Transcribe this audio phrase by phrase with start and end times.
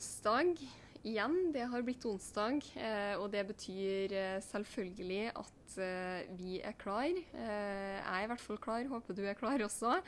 [0.00, 0.56] onsdag
[1.04, 1.50] igjen.
[1.52, 7.10] Det har blitt onsdag, eh, og det betyr eh, selvfølgelig at eh, vi er klar.
[7.12, 9.98] Jeg er i hvert fall klar, håper du er klar også.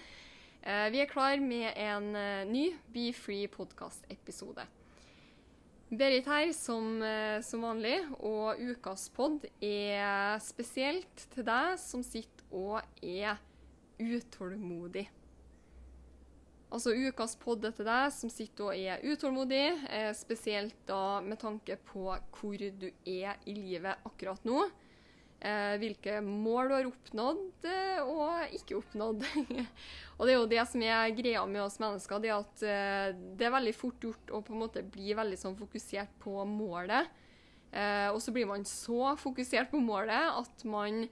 [0.63, 2.13] Vi er klar med en
[2.49, 4.65] ny Be Free podkast-episode.
[5.91, 7.03] Berit her som,
[7.43, 13.43] som vanlig, og ukas pod er spesielt til deg som sitter og er
[13.99, 15.11] utålmodig.
[16.73, 21.77] Altså ukas podd til deg som sitter og er utålmodig, eh, spesielt da med tanke
[21.91, 24.65] på hvor du er i livet akkurat nå.
[25.43, 29.25] Eh, hvilke mål du har oppnådd eh, og ikke oppnådd.
[30.17, 33.49] og det er jo det som er greia med oss mennesker, det at eh, det
[33.49, 37.11] er veldig fort gjort å på en måte bli veldig sånn fokusert på målet.
[38.13, 41.07] Og så blir man så fokusert på målet at man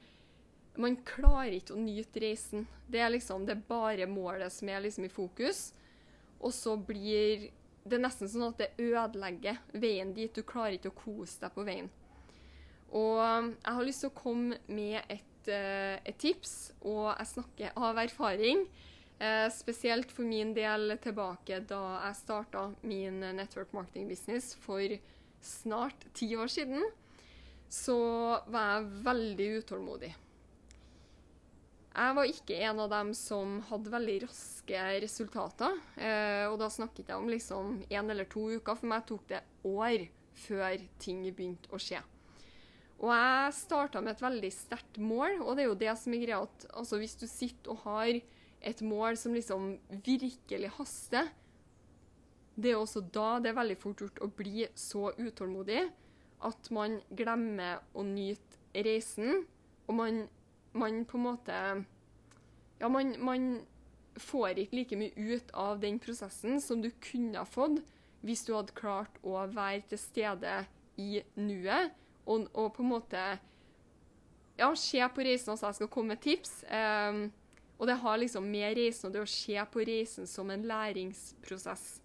[0.79, 2.67] man klarer ikke å nyte reisen.
[2.87, 5.71] Det er liksom det er bare målet som er liksom i fokus.
[6.41, 7.49] Og så blir
[7.89, 10.33] det nesten sånn at det ødelegger veien dit.
[10.35, 11.91] Du klarer ikke å kose deg på veien.
[12.91, 17.77] Og jeg har lyst til å komme med et, eh, et tips, og jeg snakker
[17.77, 18.67] av erfaring.
[19.21, 24.81] Eh, spesielt for min del tilbake da jeg starta min network marketing business for
[25.43, 26.83] snart ti år siden.
[27.69, 27.97] Så
[28.49, 30.15] var jeg veldig utålmodig.
[31.91, 35.75] Jeg var ikke en av dem som hadde veldig raske resultater.
[35.99, 38.79] Eh, og da snakket jeg om liksom én eller to uker.
[38.79, 40.07] For meg tok det år
[40.47, 41.99] før ting begynte å skje.
[43.01, 46.25] Og jeg starta med et veldig sterkt mål, og det er jo det som er
[46.25, 48.19] greia at altså, hvis du sitter og har
[48.61, 49.71] et mål som liksom
[50.05, 51.31] virkelig haster,
[52.61, 55.87] det er også da det er veldig fort gjort å bli så utålmodig
[56.45, 59.47] at man glemmer å nyte reisen,
[59.89, 60.21] og man
[60.73, 61.57] man på en måte
[62.81, 63.49] Ja, man, man
[64.21, 67.81] får ikke like mye ut av den prosessen som du kunne ha fått
[68.25, 70.55] hvis du hadde klart å være til stede
[71.01, 71.95] i nuet
[72.27, 73.23] og, og på en måte
[74.61, 75.71] Ja, se på reisen også.
[75.71, 76.51] Jeg skal komme med tips.
[76.69, 77.31] Um,
[77.81, 82.03] og det har liksom med reisen og det å se på reisen som en læringsprosess.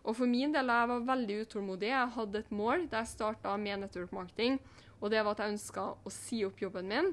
[0.00, 1.90] Og for min del, jeg var veldig utålmodig.
[1.90, 4.56] Jeg hadde et mål da jeg starta med network marketing,
[4.96, 7.12] og det var at jeg ønska å si opp jobben min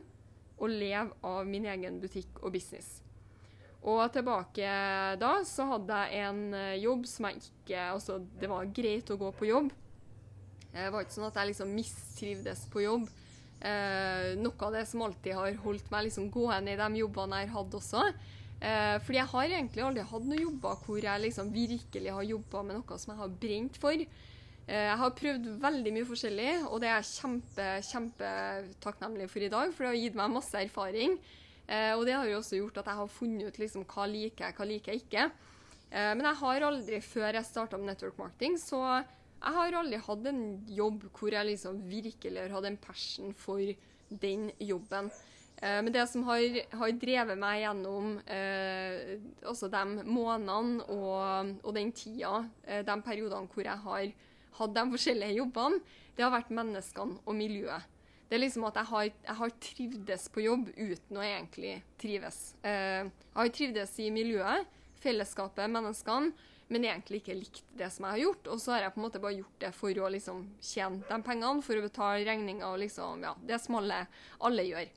[0.58, 3.02] og leve av min egen butikk og business.
[3.88, 4.70] Og tilbake
[5.22, 9.20] da så hadde jeg en eh, jobb som jeg ikke Altså, det var greit å
[9.20, 9.70] gå på jobb.
[10.74, 13.08] Det var ikke sånn at jeg liksom mistrivdes på jobb.
[13.58, 17.52] Eh, noe av det som alltid har holdt meg liksom gående i de jobbene jeg
[17.52, 18.04] har hatt også.
[18.58, 22.64] Eh, fordi jeg har egentlig aldri hatt noen jobber hvor jeg liksom virkelig har jobba
[22.66, 24.06] med noe som jeg har brent for.
[24.68, 29.52] Eh, jeg har prøvd veldig mye forskjellig, og det er jeg kjempe, kjempetakknemlig for i
[29.54, 31.16] dag, for det har gitt meg masse erfaring.
[31.68, 34.48] Eh, og det har jo også gjort at jeg har funnet ut liksom, hva liker
[34.48, 35.24] jeg, hva liker jeg ikke.
[35.88, 40.04] Eh, men jeg har aldri, før jeg starta med network marketing, så jeg har aldri
[40.04, 43.64] hatt en jobb hvor jeg liksom virkelig har hatt en passion for
[44.10, 45.12] den jobben.
[45.58, 46.44] Men det som har,
[46.78, 52.44] har, drevet meg gjennom eh, de månedene og, og den tida,
[52.86, 54.12] de periodene hvor jeg har
[54.58, 55.80] hatt de forskjellige jobbene,
[56.18, 57.94] det har vært menneskene og miljøet.
[58.28, 62.42] Det er liksom at jeg har, jeg har trivdes på jobb uten å egentlig trives.
[62.60, 64.68] Eh, jeg har trivdes i miljøet,
[65.00, 66.34] fellesskapet, menneskene,
[66.68, 68.50] men egentlig ikke likt det som jeg har gjort.
[68.52, 71.20] Og så har jeg på en måte bare gjort det for å liksom tjene de
[71.24, 74.02] pengene, for å betale regninger og liksom, ja, det som alle,
[74.44, 74.92] alle gjør.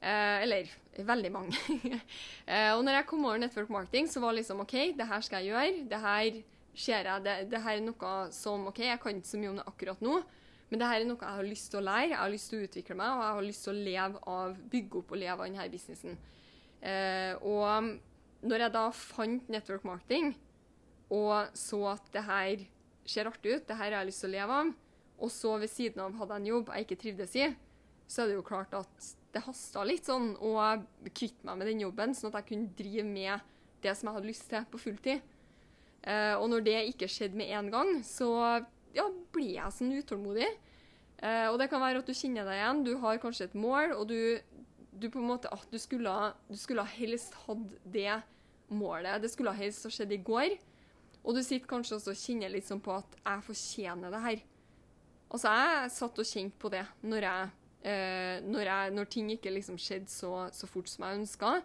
[0.00, 0.70] Eh, eller
[1.10, 1.60] veldig mange.
[2.48, 5.26] eh, og når jeg kom over network marketing, så var det liksom OK, det her
[5.26, 5.84] skal jeg gjøre.
[5.90, 6.40] det her
[6.74, 9.58] ser jeg det, det her er noe som OK, jeg kan ikke så mye om
[9.60, 10.20] det akkurat nå,
[10.70, 12.60] men det her er noe jeg har lyst til å lære, jeg har lyst til
[12.60, 15.34] å utvikle meg, og jeg har lyst til å leve av, bygge opp og leve
[15.34, 16.20] av denne businessen.
[16.80, 20.30] Eh, og når jeg da fant network marketing,
[21.10, 22.62] og så at det her
[23.08, 24.70] ser artig ut, det her har jeg lyst til å leve av,
[25.20, 27.48] og så ved siden av hadde jeg en jobb jeg ikke trivdes i,
[28.10, 30.54] så er det jo klart at det hasta litt sånn å
[31.10, 33.50] kvitte meg med den jobben, sånn at jeg kunne drive med
[33.82, 35.22] det som jeg hadde lyst til på fulltid.
[36.00, 38.30] Uh, og når det ikke skjedde med en gang, så
[38.96, 40.48] ja, blir jeg sånn utålmodig.
[41.20, 42.82] Eh, og det kan være at du kjenner deg igjen.
[42.86, 44.40] Du har kanskje et mål, og du,
[44.96, 46.14] du på en måte at du skulle,
[46.48, 48.20] du skulle helst hatt det
[48.72, 49.20] målet.
[49.22, 50.56] Det skulle helst ha skjedd i går.
[51.20, 54.46] Og du sitter kanskje også og kjenner litt sånn på at 'jeg fortjener det her'.
[55.30, 57.50] Altså, jeg satt og kjente på det når, jeg,
[57.84, 61.62] eh, når, jeg, når ting ikke liksom skjedde så, så fort som jeg ønska.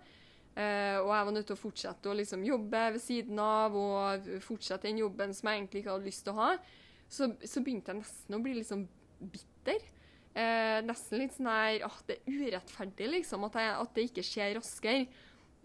[0.56, 4.28] Uh, og jeg var nødt til å fortsette å liksom jobbe ved siden av og
[4.40, 6.52] fortsette den jobben som jeg egentlig ikke hadde lyst til å ha.
[7.12, 8.86] Så, så begynte jeg nesten å bli liksom
[9.20, 9.84] bitter.
[10.32, 13.44] Uh, nesten litt sånn her at det er urettferdig, liksom.
[13.50, 15.02] At, jeg, at det ikke skjer raskere.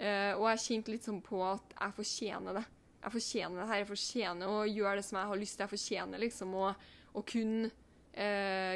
[0.00, 2.66] Uh, og jeg kjente litt sånn på at jeg fortjener det.
[3.00, 3.82] Jeg fortjener det her.
[3.84, 5.68] Jeg fortjener å gjøre det som jeg har lyst til.
[5.68, 6.72] Jeg fortjener liksom å,
[7.14, 7.70] å kunne,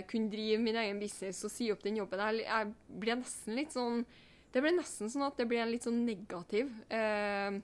[0.08, 2.22] kunne drive min egen business og si opp den jobben.
[2.22, 4.04] Jeg, jeg ble nesten litt sånn
[4.54, 7.56] det blir nesten sånn at det blir en litt sånn negativ eh,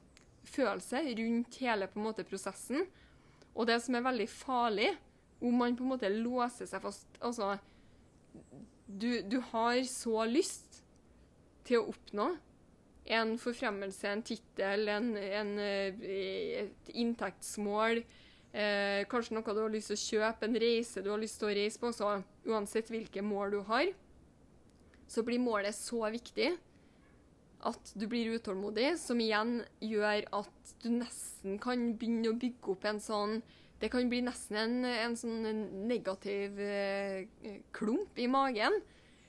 [0.51, 2.83] følelse rundt hele på en måte prosessen.
[3.55, 4.91] Og det som er veldig farlig,
[5.41, 7.55] om man på en måte låser seg fast Altså,
[8.87, 10.81] du, du har så lyst
[11.65, 12.33] til å oppnå
[13.11, 16.03] en forfremmelse, en tittel, eh,
[16.63, 18.03] et inntektsmål,
[18.53, 21.51] eh, kanskje noe du har lyst til å kjøpe, en reise du har lyst til
[21.51, 23.93] å reise på, så uansett hvilke mål du har,
[25.11, 26.53] så blir målet så viktig
[27.67, 32.87] at du blir utålmodig, som igjen gjør at du nesten kan begynne å bygge opp
[32.89, 33.41] en sånn
[33.81, 37.29] Det kan bli nesten en, en sånn negativ eh,
[37.73, 38.75] klump i magen.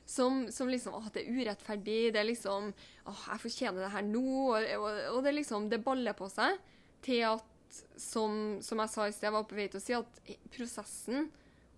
[0.04, 2.12] Som, som, liksom At det er urettferdig.
[2.12, 2.74] Det er liksom
[3.08, 4.26] Åh, jeg fortjener det her nå.
[4.52, 6.60] Og, og, og det liksom Det baller på seg
[7.02, 9.96] til at, som, som jeg sa i sted, jeg var på vei til å si,
[9.98, 11.32] at prosessen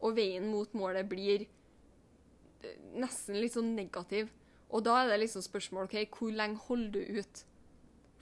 [0.04, 4.34] og veien mot målet blir eh, nesten litt sånn negativ.
[4.74, 7.44] Og da er det liksom spørsmål ok, hvor lenge holder du ut?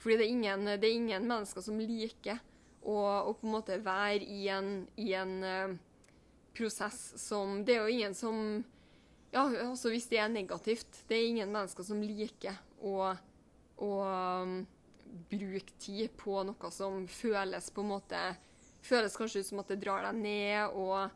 [0.02, 2.40] Fordi det er ingen, det er ingen mennesker som liker
[2.82, 5.74] å, å, på en måte være i en, i en uh,
[6.56, 8.38] prosess som Det er jo ingen som
[9.32, 13.12] Ja, også hvis det er negativt Det er ingen mennesker som liker å,
[13.78, 13.92] å
[14.42, 14.56] um,
[15.30, 18.22] bruke tid på noe som føles på en måte
[18.82, 21.12] Føles kanskje ut som at det drar deg ned, og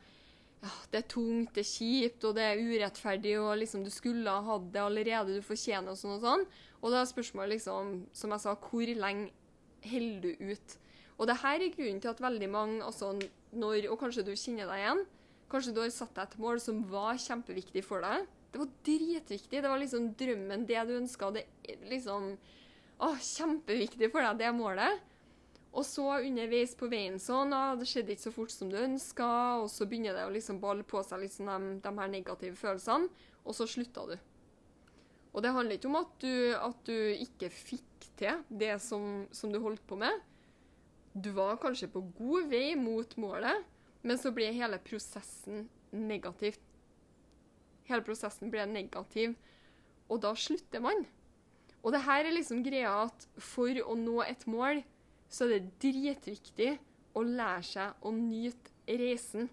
[0.63, 4.33] ja, det er tungt, det er kjipt, og det er urettferdig, og liksom du skulle
[4.33, 6.47] ha hatt det allerede, du fortjener og sånn og sånn.
[6.81, 9.31] Og da er spørsmålet liksom, som jeg sa, hvor lenge
[9.87, 10.79] holder du ut?
[11.17, 13.13] Og det her er grunnen til at veldig mange, altså
[13.57, 15.05] når, og kanskje du kjenner deg igjen,
[15.53, 18.27] kanskje du har satt deg et mål som var kjempeviktig for deg.
[18.53, 19.61] Det var dritviktig.
[19.63, 21.31] Det var liksom drømmen, det du ønska.
[21.35, 21.45] Det
[21.91, 22.33] liksom
[22.97, 25.03] å, Kjempeviktig for deg, det målet.
[25.77, 29.29] Og så underveis på veien sånn ah, Det skjedde ikke så fort som du ønska,
[29.61, 33.11] og så begynner det å liksom balle på seg liksom de, de, her negative følelsene,
[33.45, 34.17] og så slutta du.
[35.37, 39.53] Og det handler ikke om at du, at du ikke fikk til det som, som,
[39.53, 40.23] du holdt på med.
[41.13, 43.69] Du var kanskje på god vei mot målet,
[44.01, 46.57] men så ble hele prosessen negativ.
[47.87, 49.37] Hele prosessen ble negativ,
[50.09, 51.05] og da slutter man.
[51.85, 54.81] Og det her er liksom greia at for å nå et mål
[55.29, 56.73] så er det dritviktig
[57.17, 59.49] å lære seg å nyte reisen.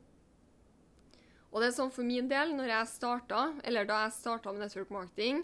[1.54, 4.66] Og det er sånn for min del, når jeg starta, eller da jeg starta med
[4.66, 5.44] network marketing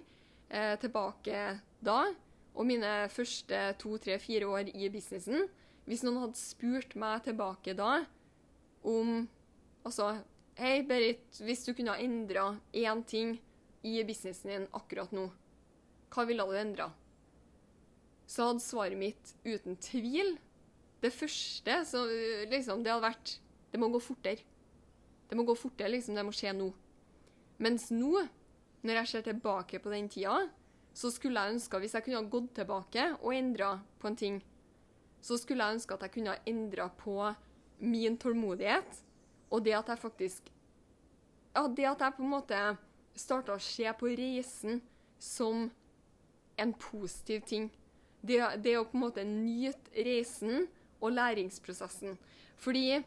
[0.50, 1.44] eh, tilbake
[1.86, 2.00] da,
[2.60, 5.46] og mine første to, tre, fire år i businessen
[5.88, 8.02] Hvis noen hadde spurt meg tilbake da
[8.84, 9.28] om
[9.88, 10.10] Altså,
[10.60, 13.38] hei, Berit, hvis du kunne ha endra én ting
[13.88, 15.30] i businessen din akkurat nå,
[16.12, 16.90] hva ville du endra?
[18.30, 20.36] Så hadde svaret mitt uten tvil
[21.02, 22.04] Det første så
[22.52, 23.40] liksom, det hadde vært
[23.72, 24.44] Det må gå fortere.
[25.30, 26.16] Det må gå fortere, liksom.
[26.18, 26.72] Det må skje nå.
[27.62, 28.24] Mens nå,
[28.82, 30.48] når jeg ser tilbake på den tida,
[30.94, 34.40] så skulle jeg ønske, hvis jeg kunne ha gått tilbake og endra på en ting,
[35.22, 37.16] så skulle jeg ønske at jeg kunne ha endra på
[37.80, 39.04] min tålmodighet,
[39.54, 40.50] og det at jeg faktisk
[41.56, 42.58] Ja, det at jeg på en måte
[43.18, 44.82] starta å se på reisen
[45.20, 45.70] som
[46.60, 47.70] en positiv ting.
[48.22, 50.68] Det, det å på en måte nyte reisen
[51.00, 52.18] og læringsprosessen.
[52.60, 53.00] Fordi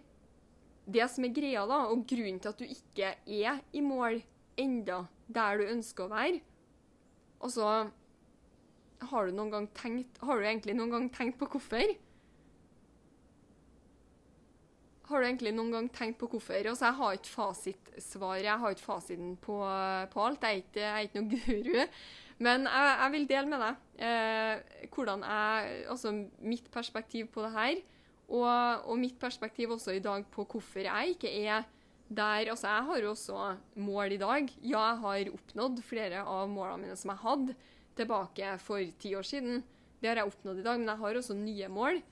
[0.88, 4.22] det som er greia, da, og grunnen til at du ikke er i mål
[4.60, 6.40] enda der du ønsker å være
[7.42, 7.68] Altså
[9.10, 11.94] Har Har du egentlig noen gang tenkt på hvorfor?
[15.08, 16.54] Har du egentlig noen gang tenkt på hvorfor?
[16.54, 18.36] Altså, jeg har ikke fasitsvar.
[18.36, 19.58] Jeg har ikke fasiten på,
[20.12, 20.46] på alt.
[20.46, 21.88] Jeg er, ikke, jeg er ikke noen guru.
[22.42, 27.52] Men jeg, jeg, vil dele med deg eh, hvordan jeg Altså mitt perspektiv på det
[27.54, 27.82] her.
[28.32, 31.68] Og, og, mitt perspektiv også i dag på hvorfor jeg ikke er
[32.12, 33.42] der Altså, jeg har jo også
[33.80, 34.48] mål i dag.
[34.60, 37.54] Ja, jeg har oppnådd flere av målene mine som jeg hadde
[37.96, 39.62] tilbake for ti år siden.
[40.00, 42.02] Det har jeg oppnådd i dag, men jeg har også nye mål.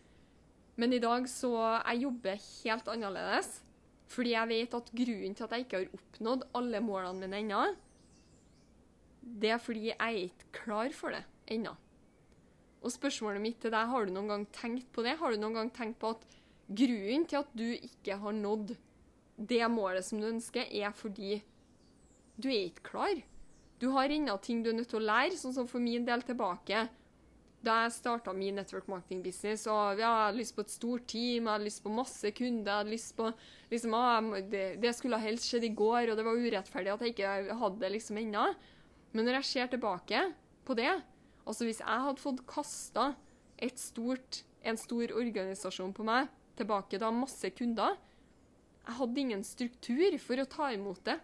[0.80, 1.52] Men i dag så
[1.90, 3.60] Jeg jobber helt annerledes.
[4.10, 7.60] Fordi jeg vet at grunnen til at jeg ikke har oppnådd alle målene mine ennå,
[9.20, 11.74] det er fordi jeg er ikke klar for det ennå.
[12.80, 15.18] Og spørsmålet mitt til deg, har du noen gang tenkt på det?
[15.20, 16.22] Har du noen gang tenkt på at
[16.70, 18.76] grunnen til at du ikke har nådd
[19.50, 21.42] det målet som du ønsker, er fordi
[22.40, 23.20] du er ikke klar?
[23.80, 26.24] Du har ennå ting du er nødt til å lære, sånn som for min del
[26.24, 26.86] tilbake.
[27.60, 31.44] Da jeg starta min network marketing business, og jeg hadde lyst på et stort team,
[31.44, 33.28] jeg hadde lyst på masse kunder, jeg hadde lyst på
[33.72, 37.16] liksom, ah, det, det, skulle helst skjedd i går, og det var urettferdig at jeg
[37.16, 38.46] ikke hadde det liksom ennå.
[39.12, 40.22] Men når jeg ser tilbake
[40.66, 40.92] på det,
[41.44, 43.12] altså hvis jeg hadde fått kasta
[43.60, 47.96] en stor organisasjon på meg tilbake da, masse kunder
[48.86, 51.18] Jeg hadde ingen struktur for å ta imot det.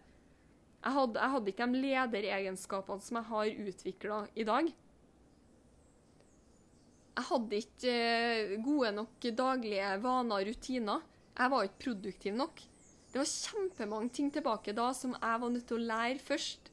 [0.85, 4.69] Jeg hadde, jeg hadde ikke de lederegenskapene som jeg har utvikla i dag.
[7.16, 11.02] Jeg hadde ikke eh, gode nok daglige vaner og rutiner.
[11.33, 12.62] Jeg var ikke produktiv nok.
[13.11, 16.71] Det var kjempemange ting tilbake da som jeg var nødt til å lære først.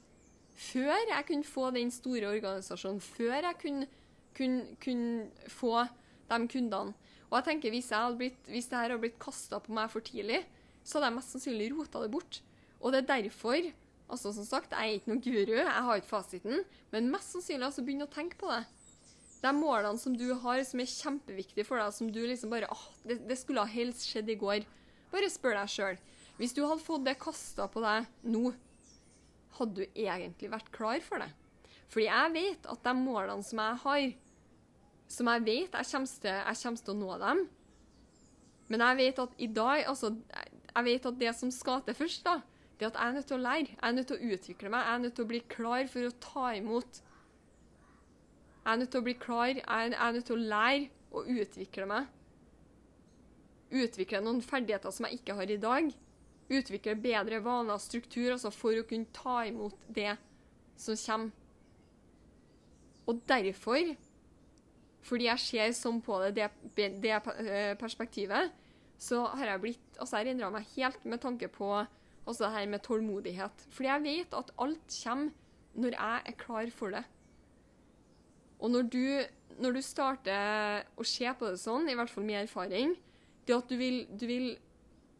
[0.53, 3.01] Før jeg kunne få den store organisasjonen.
[3.01, 3.87] Før jeg kunne,
[4.37, 5.75] kunne, kunne få
[6.29, 6.93] de kundene.
[7.29, 10.05] Og jeg tenker Hvis, jeg blitt, hvis det her hadde blitt kasta på meg for
[10.05, 10.43] tidlig,
[10.83, 12.43] så hadde jeg mest sannsynlig rota det bort.
[12.81, 13.71] Og det er derfor
[14.11, 17.65] Altså, som sagt, Jeg er ikke noen guru, jeg har ikke fasiten, men mest sannsynlig
[17.65, 18.59] altså begynn å tenke på det.
[19.41, 22.83] De målene som du har som er kjempeviktige for deg, som du liksom bare åh,
[23.07, 24.67] det, det skulle helst skjedd i går.
[25.11, 25.97] Bare spør deg sjøl.
[26.37, 28.53] Hvis du hadde fått det kasta på deg nå,
[29.57, 31.29] hadde du egentlig vært klar for det?
[31.93, 34.05] Fordi jeg vet at de målene som jeg har,
[35.13, 37.43] som jeg vet jeg kommer til, til å nå dem
[38.71, 40.13] Men jeg vet at i dag altså,
[40.73, 42.39] jeg vet at det som skal til først, da,
[42.79, 43.69] det at jeg er nødt til å lære.
[43.69, 44.85] Jeg er nødt til å utvikle meg.
[44.87, 47.01] Jeg er nødt til å bli klar for å ta imot.
[48.63, 49.51] Jeg er nødt til å bli klar.
[49.59, 52.09] Jeg er nødt til å lære å utvikle meg.
[53.83, 55.93] Utvikle noen ferdigheter som jeg ikke har i dag
[56.51, 60.15] utvikle bedre vaner og struktur altså for å kunne ta imot det
[60.79, 61.31] som kommer.
[63.03, 63.93] Og derfor,
[65.03, 66.47] fordi jeg ser sånn på det,
[66.77, 68.53] det, det eh, perspektivet,
[68.97, 72.69] så har jeg blitt Altså, jeg endra meg helt med tanke på altså det her
[72.71, 73.65] med tålmodighet.
[73.71, 75.29] Fordi jeg vet at alt kommer
[75.73, 77.03] når jeg er klar for det.
[78.63, 79.05] Og når du,
[79.59, 82.95] når du starter å se på det sånn, i hvert fall med erfaring,
[83.45, 84.47] det at du vil, du vil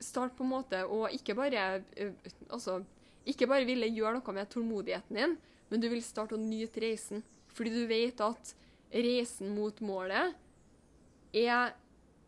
[0.03, 2.81] starte på en måte å ikke bare uh, Altså,
[3.25, 5.37] ikke bare ville gjøre noe med tålmodigheten din,
[5.71, 7.23] men du vil starte å nyte reisen.
[7.53, 8.53] Fordi du vet at
[8.93, 10.35] reisen mot målet
[11.33, 11.73] er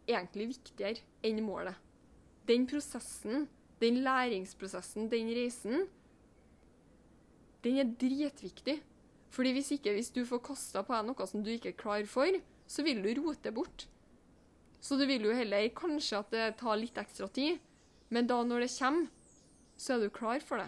[0.10, 1.76] egentlig viktigere enn målet.
[2.46, 3.48] Den prosessen,
[3.82, 5.88] den læringsprosessen, den reisen,
[7.66, 8.80] den er dritviktig.
[9.34, 12.06] Fordi hvis ikke, hvis du får kasta på deg noe som du ikke er klar
[12.08, 12.38] for,
[12.70, 13.88] så vil du rote bort.
[14.86, 17.58] Så du vil jo heller kanskje at det tar litt ekstra tid,
[18.14, 19.08] men da når det kommer,
[19.82, 20.68] så er du klar for det.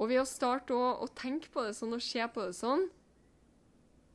[0.00, 2.86] Og ved å starte å, å tenke på det sånn og se på det sånn,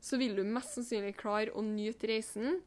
[0.01, 2.59] så vil du mest sannsynlig klare å nyte reisen,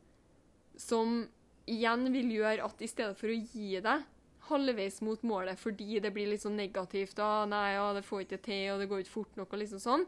[0.78, 1.24] som
[1.68, 4.06] igjen vil gjøre at i stedet for å gi deg
[4.48, 8.40] halvveis mot målet fordi det blir litt sånn negativt ah, 'Nei, ja, det får ikke
[8.46, 10.06] til, og det går ikke fort nok', og liksom sånn.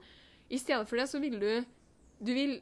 [0.48, 1.52] I stedet for det så vil du
[2.20, 2.58] Du vil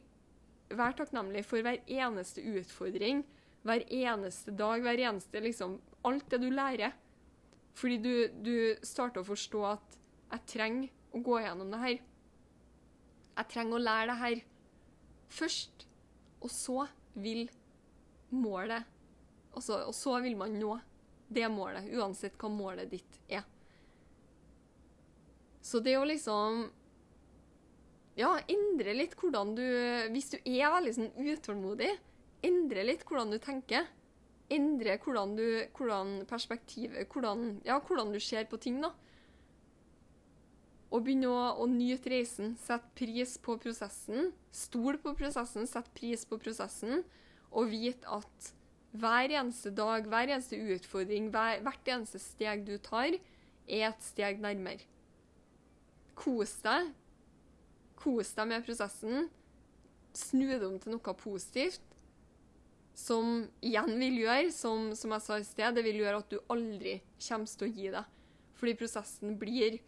[0.70, 3.22] være takknemlig for hver eneste utfordring,
[3.66, 6.92] hver eneste dag, hver eneste liksom Alt det du lærer.
[7.74, 8.54] Fordi du, du
[8.86, 9.96] starter å forstå at
[10.30, 11.96] jeg trenger å gå gjennom det her.
[13.38, 14.42] Jeg trenger å lære det her
[15.34, 15.84] først.
[16.38, 16.86] Og så
[17.18, 17.48] vil
[18.30, 18.86] målet
[19.50, 20.76] altså, Og så vil man nå
[21.28, 23.42] det målet, uansett hva målet ditt er.
[25.60, 26.62] Så det å liksom
[28.18, 29.64] ja, endre litt hvordan du
[30.12, 31.92] Hvis du er veldig sånn utålmodig,
[32.46, 33.86] endre litt hvordan du tenker.
[34.50, 35.44] Endre hvordan, du,
[35.76, 38.94] hvordan perspektivet hvordan, ja, hvordan du ser på ting, da.
[40.88, 42.54] Og begynne å, å nyte reisen.
[42.58, 44.32] Sett pris på prosessen.
[44.56, 47.04] Stol på prosessen, sett pris på prosessen.
[47.52, 48.52] Og vite at
[48.98, 53.18] hver eneste dag, hver eneste utfordring, hver, hvert eneste steg du tar,
[53.68, 54.80] er et steg nærmere.
[56.18, 56.88] Kos deg
[57.98, 59.28] Kos deg med prosessen.
[60.16, 61.82] Snu det om til noe positivt.
[62.98, 66.38] Som igjen vil gjøre, som, som jeg sa i sted, det vil gjøre at du
[66.50, 68.14] aldri kommer til å gi deg.
[68.58, 69.78] Fordi prosessen blir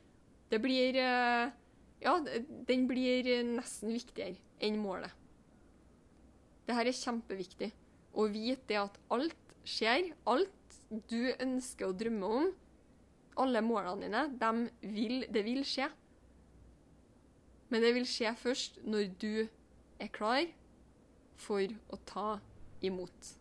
[0.50, 1.50] Det blir eh,
[2.02, 2.14] Ja,
[2.68, 5.12] den blir nesten viktigere enn målet.
[6.66, 7.70] Dette er kjempeviktig.
[8.14, 10.12] Å vite at alt skjer.
[10.30, 10.78] Alt
[11.10, 12.46] du ønsker å drømme om,
[13.40, 15.86] alle målene dine, de vil, det vil skje.
[17.70, 19.46] Men det vil skje først når du
[20.00, 20.46] er klar
[21.40, 22.30] for å ta
[22.82, 23.34] imot.